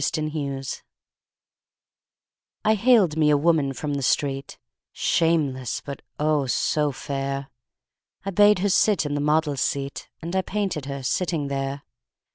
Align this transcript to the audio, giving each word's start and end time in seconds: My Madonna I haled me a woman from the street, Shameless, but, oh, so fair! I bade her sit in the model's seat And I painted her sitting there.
My 0.01 0.21
Madonna 0.31 0.61
I 2.65 2.73
haled 2.73 3.17
me 3.17 3.29
a 3.29 3.37
woman 3.37 3.71
from 3.71 3.93
the 3.93 4.01
street, 4.01 4.57
Shameless, 4.91 5.81
but, 5.81 6.01
oh, 6.19 6.47
so 6.47 6.91
fair! 6.91 7.51
I 8.25 8.31
bade 8.31 8.57
her 8.65 8.69
sit 8.69 9.05
in 9.05 9.13
the 9.13 9.21
model's 9.21 9.61
seat 9.61 10.09
And 10.19 10.35
I 10.35 10.41
painted 10.41 10.85
her 10.87 11.03
sitting 11.03 11.49
there. 11.49 11.83